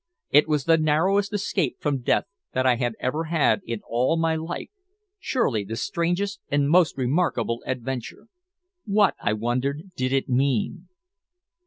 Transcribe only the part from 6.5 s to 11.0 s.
most remarkable adventure. What, I wondered, did it mean?